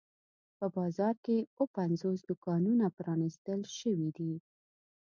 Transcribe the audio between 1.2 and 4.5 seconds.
کې اووه پنځوس دوکانونه پرانیستل شوي دي.